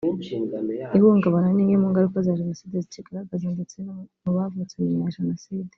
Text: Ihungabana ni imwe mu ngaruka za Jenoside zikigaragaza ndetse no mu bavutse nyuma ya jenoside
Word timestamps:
Ihungabana 0.97 1.49
ni 1.53 1.61
imwe 1.63 1.75
mu 1.81 1.87
ngaruka 1.91 2.17
za 2.25 2.37
Jenoside 2.39 2.75
zikigaragaza 2.83 3.45
ndetse 3.55 3.75
no 3.85 3.93
mu 4.23 4.31
bavutse 4.37 4.75
nyuma 4.87 5.05
ya 5.09 5.15
jenoside 5.17 5.69